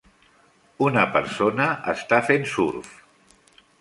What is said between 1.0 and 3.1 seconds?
persona està fent surf.